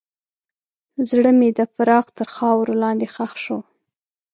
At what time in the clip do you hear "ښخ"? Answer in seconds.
3.13-3.33